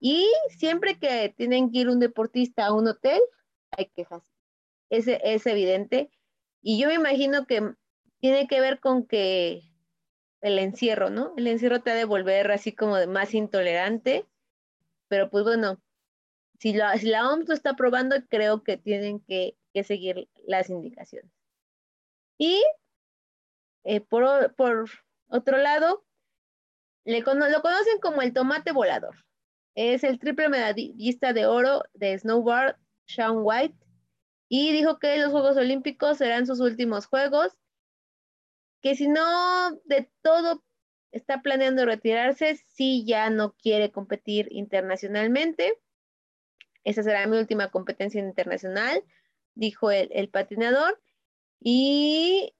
[0.00, 3.20] Y siempre que tienen que ir un deportista a un hotel,
[3.70, 4.22] hay quejas.
[4.90, 6.10] Ese es evidente.
[6.60, 7.74] Y yo me imagino que
[8.18, 9.62] tiene que ver con que
[10.40, 11.32] el encierro, ¿no?
[11.36, 14.26] El encierro te ha de volver así como de más intolerante.
[15.08, 15.80] Pero pues bueno,
[16.58, 21.30] si la, OMS lo está probando, creo que tienen que, seguir las indicaciones.
[22.38, 22.64] Y
[23.84, 24.24] eh, por,
[25.28, 26.04] otro lado,
[27.04, 29.16] lo conocen como el tomate volador.
[29.74, 33.76] Es el triple medallista de oro de snowboard, Sean White,
[34.48, 37.52] y dijo que los Juegos Olímpicos serán sus últimos Juegos,
[38.80, 40.64] que si no de todo
[41.12, 45.78] está planeando retirarse, si ya no quiere competir internacionalmente
[46.86, 49.02] esa será mi última competencia internacional,
[49.56, 51.02] dijo el, patinador.
[51.60, 52.54] Y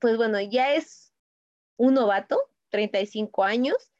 [0.00, 1.12] pues bueno, ya es
[1.76, 3.90] un novato, 35 años,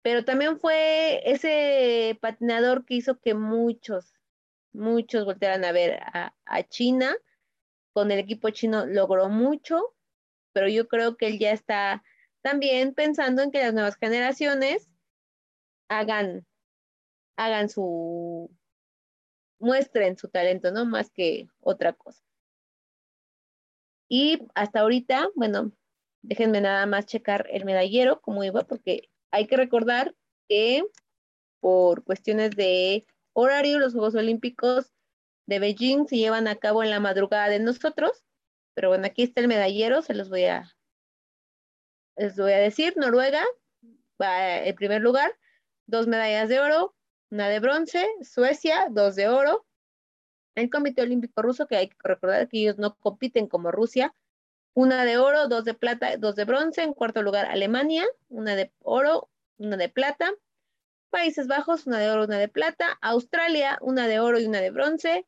[0.00, 4.14] pero también fue ese patinador que hizo que muchos,
[4.72, 6.32] muchos voltearan a ver a,
[6.70, 7.14] China
[7.92, 9.94] con el equipo chino logró mucho,
[10.54, 12.02] pero yo creo que él ya está
[12.40, 14.88] también pensando en que las nuevas generaciones
[15.88, 16.46] hagan,
[17.36, 18.50] hagan su,
[19.58, 20.84] muestren su talento, ¿no?
[20.84, 22.22] Más que otra cosa.
[24.08, 25.72] Y hasta ahorita, bueno,
[26.22, 30.14] déjenme nada más checar el medallero, cómo iba, porque hay que recordar
[30.48, 30.84] que
[31.60, 34.92] por cuestiones de horario, los Juegos Olímpicos
[35.46, 38.24] de Beijing se llevan a cabo en la madrugada de nosotros.
[38.74, 40.64] Pero bueno, aquí está el medallero, se los voy a,
[42.16, 42.94] les voy a decir.
[42.96, 43.44] Noruega
[44.20, 45.32] va en primer lugar,
[45.86, 46.94] dos medallas de oro,
[47.32, 49.64] una de bronce, Suecia, dos de oro.
[50.54, 54.14] El Comité Olímpico Ruso, que hay que recordar que ellos no compiten como Rusia,
[54.74, 56.82] una de oro, dos de plata, dos de bronce.
[56.82, 60.30] En cuarto lugar, Alemania, una de oro, una de plata.
[61.08, 62.98] Países Bajos, una de oro, una de plata.
[63.00, 65.26] Australia, una de oro y una de bronce.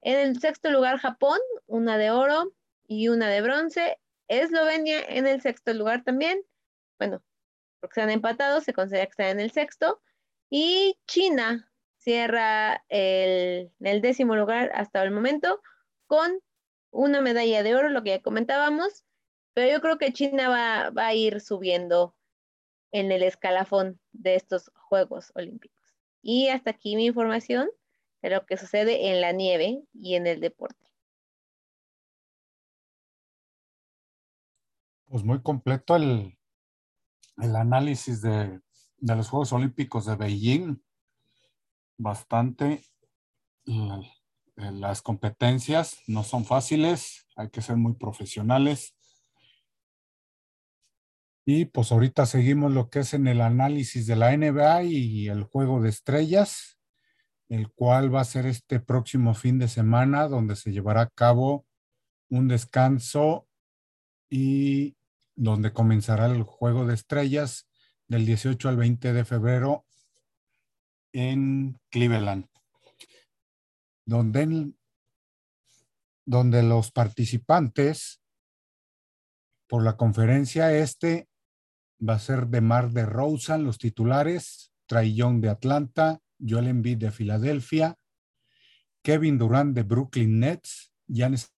[0.00, 2.52] En el sexto lugar, Japón, una de oro
[2.88, 4.00] y una de bronce.
[4.26, 6.42] Eslovenia en el sexto lugar también.
[6.98, 7.22] Bueno,
[7.78, 10.00] porque están empatados, se considera que están en el sexto.
[10.50, 15.60] Y China cierra el, décimo lugar hasta el momento
[16.06, 16.40] con
[16.90, 19.04] una medalla de oro, lo que ya comentábamos,
[19.52, 22.16] pero yo creo que China va, a ir subiendo
[22.92, 25.94] en el escalafón de estos Juegos Olímpicos.
[26.22, 27.68] Y hasta aquí mi información
[28.22, 30.86] de lo que sucede en la nieve y en el deporte.
[35.04, 36.36] Pues muy completo el
[37.36, 38.60] análisis de,
[38.98, 40.82] de, los Juegos Olímpicos de Beijing.
[41.96, 42.82] Bastante.
[44.56, 48.94] Las competencias no son fáciles, hay que ser muy profesionales.
[51.44, 55.44] Y pues ahorita seguimos lo que es en el análisis de la NBA y el
[55.44, 56.78] juego de estrellas
[57.48, 61.66] el cual va a ser este próximo fin de semana, donde se llevará a cabo
[62.28, 63.48] un descanso
[64.28, 64.96] y
[65.34, 67.67] donde comenzará el juego de estrellas
[68.08, 69.84] del 18 al 20 de febrero
[71.12, 72.46] en Cleveland,
[74.04, 74.72] donde,
[76.24, 78.20] donde los participantes
[79.68, 81.28] por la conferencia este
[82.06, 87.10] va a ser de Mar de Rosen, los titulares, Young de Atlanta, Joel Embiid de
[87.10, 87.98] Filadelfia,
[89.02, 91.52] Kevin Durant de Brooklyn Nets, Giannis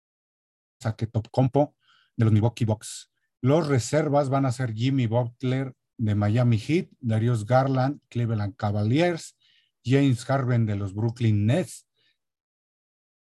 [1.30, 1.76] Compo
[2.16, 3.10] de los Milwaukee Bucks.
[3.40, 9.36] Los reservas van a ser Jimmy Butler de Miami Heat, Darius Garland, Cleveland Cavaliers,
[9.84, 11.86] James Harden de los Brooklyn Nets,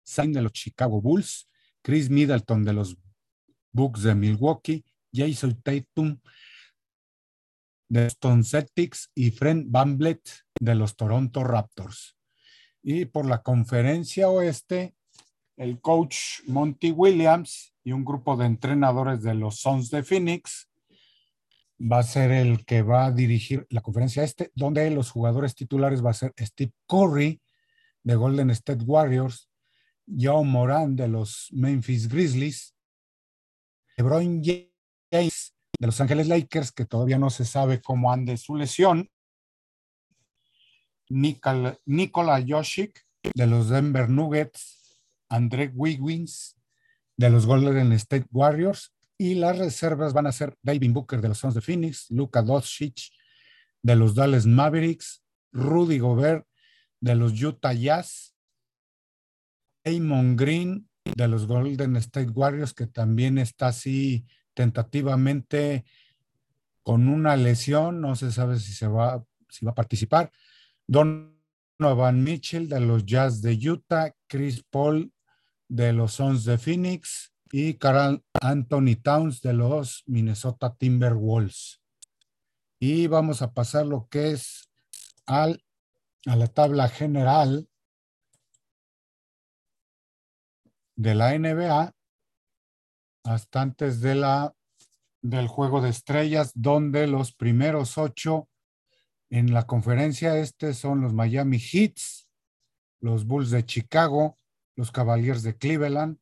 [0.05, 1.49] Sain de los Chicago Bulls,
[1.83, 2.97] Chris Middleton de los
[3.73, 6.19] Bucks de Milwaukee, Jason Tatum
[7.89, 12.17] de Stone Celtics y Fred Bamblet de los Toronto Raptors.
[12.83, 14.97] Y por la conferencia oeste,
[15.57, 20.69] el coach Monty Williams y un grupo de entrenadores de los Suns de Phoenix
[21.79, 26.05] va a ser el que va a dirigir la conferencia este, donde los jugadores titulares
[26.05, 27.41] va a ser Steve Curry
[28.03, 29.49] de Golden State Warriors,
[30.07, 32.75] Joe Moran de los Memphis Grizzlies,
[33.97, 39.11] LeBron James de Los Ángeles Lakers, que todavía no se sabe cómo ande su lesión.
[41.09, 46.57] Nikola Joshik de los Denver Nuggets, André Wiggins
[47.17, 51.39] de los Golden State Warriors y las reservas van a ser David Booker de los
[51.39, 53.13] Suns de Phoenix, Luka Doncic
[53.83, 55.23] de los Dallas Mavericks,
[55.53, 56.47] Rudy Gobert
[57.01, 58.35] de los Utah Jazz,
[59.85, 65.85] Damon Green de los Golden State Warriors, que también está así tentativamente
[66.83, 70.33] con una lesión, no se sabe si se va, si va a participar.
[70.87, 75.13] Donovan Mitchell de los Jazz de Utah, Chris Paul
[75.69, 81.81] de los Suns de Phoenix y Carl Anthony Towns de los Minnesota Timberwolves.
[82.81, 84.69] Y vamos a pasar lo que es
[85.25, 85.63] al,
[86.27, 87.69] a la tabla general
[90.97, 91.95] de la NBA
[93.23, 94.53] hasta antes de la,
[95.23, 98.49] del juego de estrellas, donde los primeros ocho
[99.31, 102.29] en la conferencia este son los Miami Heats,
[102.99, 104.37] los Bulls de Chicago,
[104.75, 106.19] los Cavaliers de Cleveland,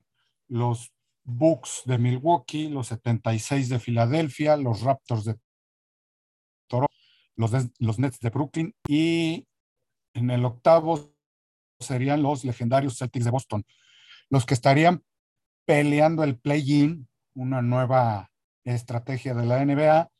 [0.46, 0.92] los
[1.24, 5.36] Bucks de Milwaukee, los 76 de Filadelfia, los Raptors de
[6.66, 6.92] Toronto,
[7.36, 9.46] los, los Nets de Brooklyn y
[10.14, 11.14] en el octavo
[11.80, 13.64] serían los legendarios Celtics de Boston,
[14.30, 15.02] los que estarían
[15.64, 18.30] peleando el play-in, una nueva
[18.64, 20.10] estrategia de la NBA.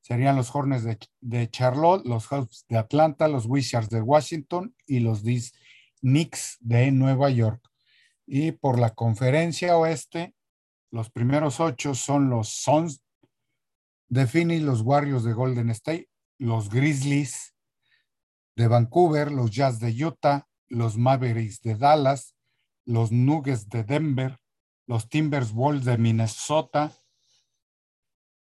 [0.00, 0.84] Serían los Hornets
[1.20, 5.22] de, Charlotte, los Hawks de Atlanta, los Wizards de Washington y los
[6.00, 7.67] Knicks de Nueva York.
[8.30, 10.34] Y por la conferencia oeste,
[10.90, 13.00] los primeros ocho son los Suns
[14.10, 17.54] de Phoenix, los Warriors de Golden State, los Grizzlies
[18.54, 22.34] de Vancouver, los Jazz de Utah, los Mavericks de Dallas,
[22.84, 24.36] los Nuggets de Denver,
[24.86, 26.92] los Timbers Wolves de Minnesota.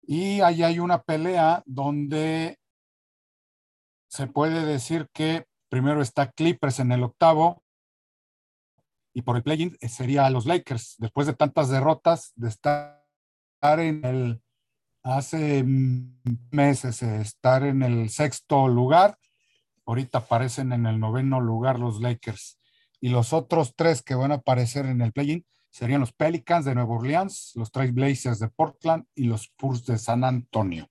[0.00, 2.58] Y ahí hay una pelea donde
[4.08, 7.62] se puede decir que primero está Clippers en el octavo
[9.16, 13.00] y por el play-in sería los Lakers, después de tantas derrotas, de estar
[13.62, 14.42] en el,
[15.02, 15.64] hace
[16.50, 19.16] meses, estar en el sexto lugar,
[19.86, 22.60] ahorita aparecen en el noveno lugar los Lakers.
[23.00, 26.74] Y los otros tres que van a aparecer en el play-in serían los Pelicans de
[26.74, 30.90] Nueva Orleans, los Trail Blazers de Portland y los Spurs de San Antonio.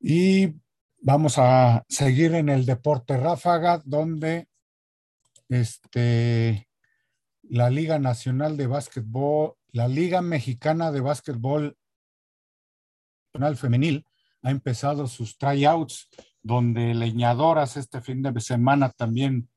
[0.00, 0.54] Y
[1.02, 4.48] vamos a seguir en el deporte ráfaga, donde
[5.48, 6.68] este,
[7.42, 11.76] la Liga Nacional de Básquetbol, la Liga Mexicana de Básquetbol
[13.32, 14.06] Nacional Femenil
[14.42, 16.08] ha empezado sus tryouts,
[16.42, 19.48] donde leñadoras este fin de semana también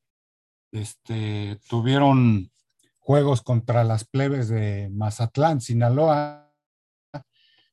[0.72, 2.50] este, tuvieron
[2.98, 6.52] juegos contra las plebes de Mazatlán, Sinaloa,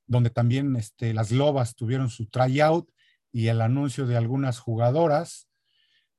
[0.05, 2.89] donde también este, las lobas tuvieron su tryout
[3.31, 5.49] y el anuncio de algunas jugadoras,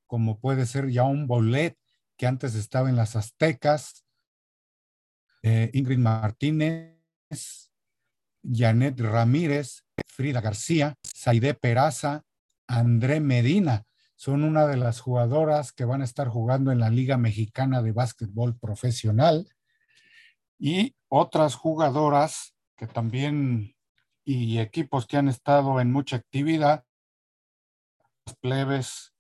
[0.07, 1.77] como puede ser ya un bolet
[2.19, 4.05] que antes estaba en las Aztecas,
[5.43, 7.71] eh, Ingrid Martínez,
[8.43, 12.25] Janet Ramírez, Frida García, Saide Peraza,
[12.67, 13.85] André Medina,
[14.17, 17.93] son una de las jugadoras que van a estar jugando en la Liga Mexicana de
[17.93, 19.49] Básquetbol Profesional.
[20.59, 23.77] Y otras jugadoras que también
[24.25, 26.85] y equipos que han estado en mucha actividad,
[28.27, 29.15] las plebes,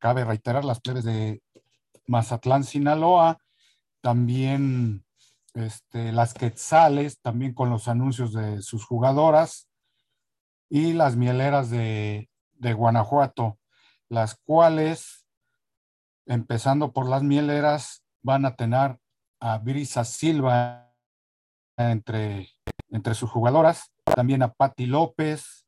[0.00, 1.40] cabe reiterar, las plebes de
[2.08, 3.38] Mazatlán, Sinaloa,
[4.00, 5.04] también
[5.54, 9.68] este, las Quetzales, también con los anuncios de sus jugadoras,
[10.68, 13.58] y las mieleras de, de Guanajuato
[14.08, 15.26] las cuales,
[16.26, 18.98] empezando por las mieleras, van a tener
[19.40, 20.92] a Brisa Silva
[21.76, 22.48] entre,
[22.90, 25.66] entre sus jugadoras, también a Patti López,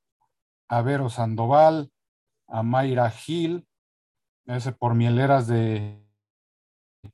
[0.69, 1.93] a Vero Sandoval,
[2.49, 3.69] a Mayra Gil,
[4.47, 6.00] ese por mieleras de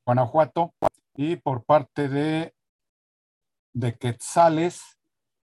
[0.07, 0.73] Guanajuato,
[1.17, 2.55] y por parte de,
[3.75, 4.99] de Quetzales,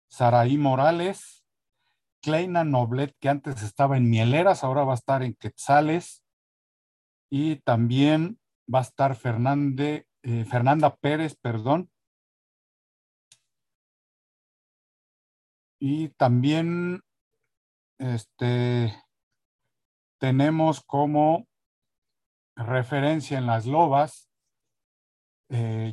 [0.08, 1.44] Saraí Morales,
[2.20, 6.24] Kleina Noblet, que antes estaba en Mieleras, ahora va a estar en Quetzales.
[7.30, 8.40] Y también
[8.72, 11.90] va a estar eh, Fernanda Pérez, perdón.
[15.78, 17.02] Y también
[17.98, 19.04] este,
[20.18, 21.46] tenemos como
[22.56, 24.27] referencia en las lobas,
[25.48, 25.92] eh,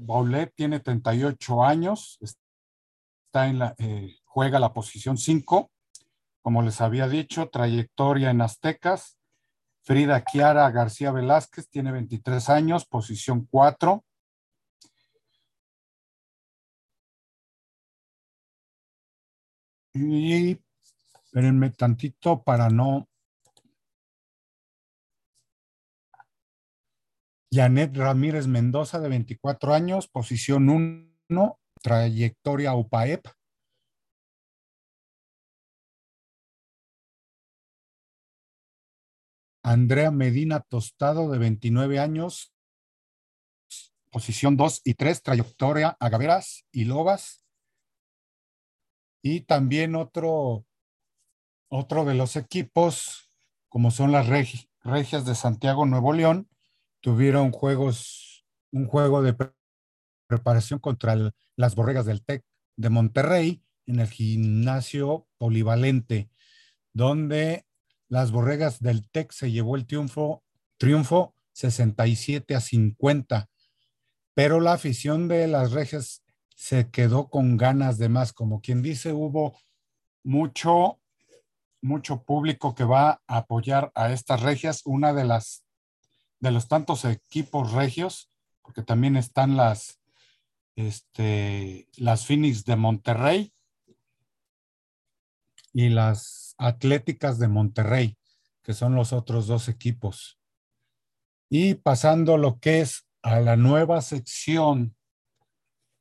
[0.00, 5.70] Baulet tiene 38 años, está en la, eh, juega la posición 5,
[6.42, 9.18] como les había dicho, trayectoria en Aztecas.
[9.84, 14.04] Frida Kiara García Velázquez tiene 23 años, posición 4.
[19.94, 20.58] Y
[21.24, 23.08] espérenme tantito para no.
[27.54, 33.26] Janet Ramírez Mendoza, de 24 años, posición 1, trayectoria UPAEP.
[39.62, 42.54] Andrea Medina Tostado, de 29 años,
[44.10, 47.44] posición 2 y 3, trayectoria Agaveras y Lobas.
[49.22, 50.64] Y también otro,
[51.68, 53.30] otro de los equipos,
[53.68, 56.48] como son las Regias de Santiago Nuevo León,
[57.02, 59.36] tuvieron juegos, un juego de
[60.26, 62.42] preparación contra las Borregas del TEC
[62.76, 66.30] de Monterrey en el gimnasio polivalente,
[66.94, 67.66] donde
[68.08, 70.42] las Borregas del TEC se llevó el triunfo,
[70.78, 73.50] triunfo 67 a 50,
[74.34, 76.22] pero la afición de las Regias
[76.56, 78.32] se quedó con ganas de más.
[78.32, 79.58] Como quien dice, hubo
[80.22, 81.00] mucho,
[81.82, 84.82] mucho público que va a apoyar a estas regias.
[84.84, 85.64] Una de las,
[86.42, 88.28] de los tantos equipos regios,
[88.62, 90.00] porque también están las,
[90.74, 93.52] este, las Phoenix de Monterrey
[95.72, 98.18] y las Atléticas de Monterrey,
[98.62, 100.40] que son los otros dos equipos.
[101.48, 104.96] Y pasando lo que es a la nueva sección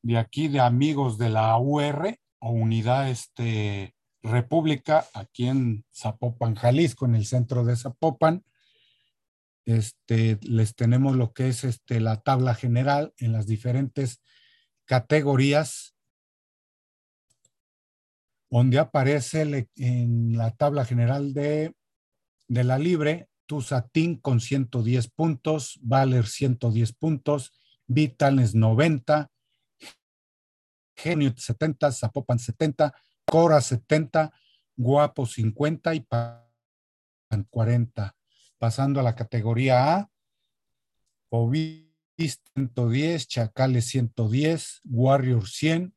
[0.02, 7.06] de aquí de amigos de la UR o Unidad este, República, aquí en Zapopan, Jalisco,
[7.06, 8.44] en el centro de Zapopan.
[9.66, 14.22] Este, les tenemos lo que es este, la tabla general en las diferentes
[14.86, 15.96] categorías,
[18.50, 21.74] donde aparece en la tabla general de,
[22.48, 27.52] de la libre, Tusatín con 110 puntos, Valer 110 puntos,
[27.88, 29.30] Vitales 90,
[30.96, 32.94] Genio 70, Zapopan 70,
[33.26, 34.34] Cora 70,
[34.76, 36.44] Guapo 50 y Pan
[37.50, 38.16] 40.
[38.62, 40.12] Pasando a la categoría A,
[41.30, 41.88] Ovis
[42.20, 45.96] 110, Chacales 110, Warrior 100,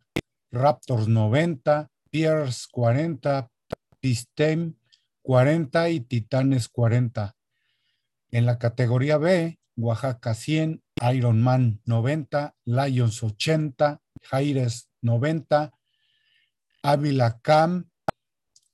[0.50, 3.50] Raptors 90, Pierce 40,
[4.00, 4.76] Pistem
[5.20, 7.36] 40 y Titanes 40.
[8.30, 15.70] En la categoría B, Oaxaca 100, Ironman 90, Lions 80, Jaires 90,
[16.82, 17.90] Ávila Cam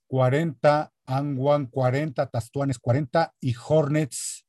[0.06, 4.46] 40, Anguan 40, Tastuanes 40 y Hornets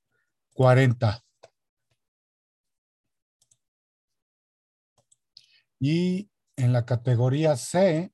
[0.53, 1.23] 40.
[5.79, 8.13] Y en la categoría C,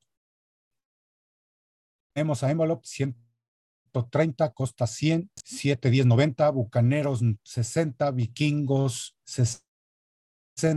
[2.14, 9.62] tenemos a Envelope 130, Costa 100, 7, 10, 90, Bucaneros 60, Vikingos 60,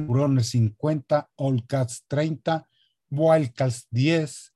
[0.09, 2.67] Burones 50, All Cats 30,
[3.11, 4.55] Wildcats 10,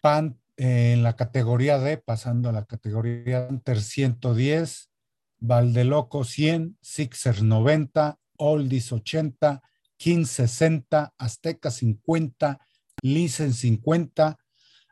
[0.00, 4.90] Pan en la categoría D, pasando a la categoría Hunter 110,
[5.38, 9.62] Valdeloco 100, Sixers 90, Oldies 80,
[9.96, 12.60] King 60, Azteca 50,
[13.00, 14.36] Licen 50,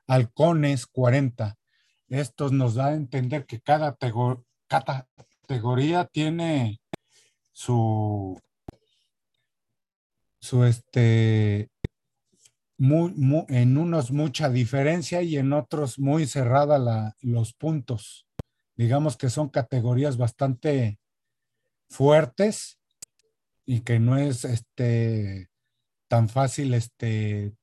[0.06, 1.58] Halcones 40.
[2.08, 3.94] Esto nos da a entender que cada,
[4.68, 6.80] categoría tiene
[7.52, 8.40] su,
[10.40, 11.68] su este,
[12.78, 18.26] en unos mucha diferencia y en otros muy cerrada los puntos.
[18.76, 21.00] Digamos que son categorías bastante
[21.88, 22.78] fuertes
[23.64, 25.50] y que no es este,
[26.08, 27.54] tan fácil este,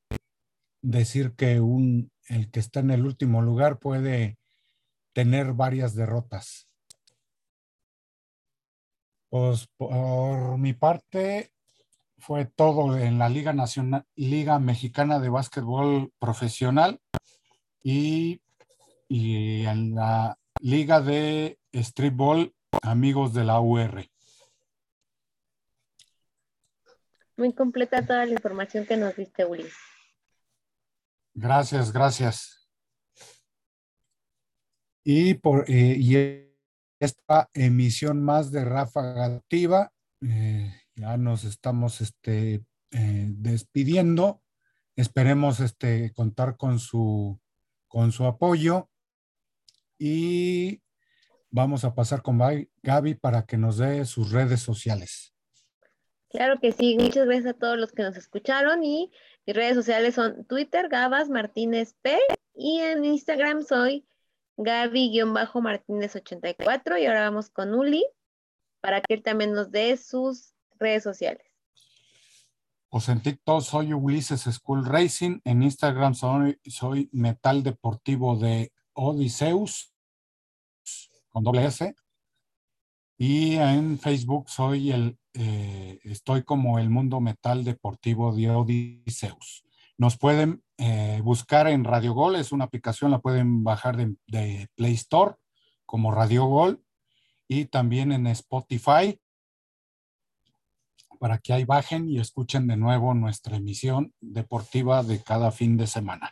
[0.81, 4.37] decir que un, el que está en el último lugar puede
[5.13, 6.67] tener varias derrotas.
[9.29, 11.51] Pues por mi parte,
[12.25, 16.99] fue todo en la Liga Nacional, Liga Mexicana de Básquetbol Profesional
[17.83, 18.41] y,
[19.07, 22.51] y en la Liga de Streetball
[22.81, 24.09] Amigos de la UR.
[27.37, 29.75] Muy completa toda la información que nos diste, Ulises.
[31.35, 32.67] Gracias, gracias.
[35.03, 36.49] Y por eh, y
[36.99, 44.41] esta emisión más de Ráfaga Activa, eh, ya nos estamos este, eh, despidiendo.
[44.95, 47.39] Esperemos este, contar con su,
[47.87, 48.89] con su apoyo.
[49.97, 50.81] Y
[51.49, 52.39] vamos a pasar con
[52.83, 55.33] Gaby para que nos dé sus redes sociales.
[56.29, 58.83] Claro que sí, muchas gracias a todos los que nos escucharon.
[58.83, 59.11] Y
[59.45, 62.19] mis redes sociales son Twitter, Gabas Martínez P.
[62.53, 64.07] Y en Instagram soy
[64.57, 68.05] Gaby-Martínez84 y ahora vamos con Uli
[68.81, 71.45] para que él también nos dé sus redes sociales.
[72.89, 79.93] Pues en TikTok soy Ulises School Racing, en Instagram soy, soy Metal Deportivo de Odiseus,
[81.29, 81.93] con doble S,
[83.17, 89.65] y en Facebook soy el, eh, estoy como el Mundo Metal Deportivo de Odiseus.
[89.97, 94.69] Nos pueden eh, buscar en Radio Gol, es una aplicación, la pueden bajar de, de
[94.75, 95.35] Play Store
[95.85, 96.81] como Radio Gol
[97.47, 99.19] y también en Spotify
[101.25, 105.87] para que ahí bajen y escuchen de nuevo nuestra emisión deportiva de cada fin de
[105.87, 106.31] semana.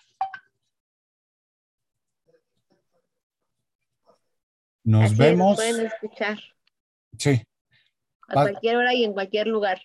[4.83, 5.55] Nos vemos.
[5.55, 6.39] pueden escuchar.
[7.17, 7.41] Sí.
[8.27, 9.81] A cualquier hora y en cualquier lugar.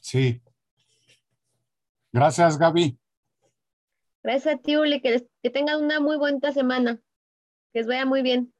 [0.00, 0.40] Sí.
[2.12, 2.96] Gracias, Gaby.
[4.22, 5.00] Gracias a ti, Uli.
[5.00, 7.00] Que, que tengan una muy buena semana.
[7.72, 8.54] Que les vaya muy bien.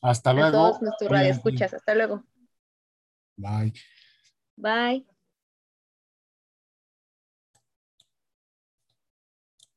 [0.00, 0.46] Hasta luego.
[0.46, 1.74] A todos nuestros radioescuchas.
[1.74, 2.22] Hasta luego.
[3.38, 3.72] Bye.
[4.58, 5.04] Bye.